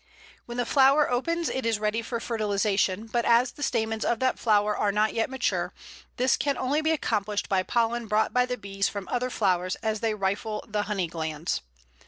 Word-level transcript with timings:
When 0.47 0.57
the 0.57 0.65
flower 0.65 1.11
opens 1.11 1.47
it 1.47 1.63
is 1.63 1.77
ready 1.77 2.01
for 2.01 2.19
fertilization, 2.19 3.05
but 3.05 3.23
as 3.23 3.51
the 3.51 3.61
stamens 3.61 4.03
of 4.03 4.17
that 4.17 4.39
flower 4.39 4.75
are 4.75 4.91
not 4.91 5.13
yet 5.13 5.29
mature 5.29 5.75
this 6.17 6.37
can 6.37 6.57
only 6.57 6.81
be 6.81 6.89
accomplished 6.89 7.47
by 7.47 7.61
pollen 7.61 8.07
brought 8.07 8.33
by 8.33 8.47
the 8.47 8.57
bees 8.57 8.89
from 8.89 9.07
other 9.09 9.29
flowers 9.29 9.75
as 9.83 9.99
they 9.99 10.15
rifle 10.15 10.65
the 10.67 10.81
honey 10.89 11.05
glands. 11.05 11.61